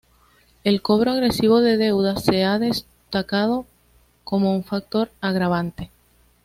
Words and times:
El 0.63 0.81
cobro 0.81 1.11
agresivo 1.11 1.61
de 1.61 1.77
deudas 1.77 2.23
se 2.25 2.43
ha 2.43 2.57
destacado 2.57 3.67
como 4.23 4.55
un 4.55 4.63
factor 4.63 5.11
agravante. 5.21 5.91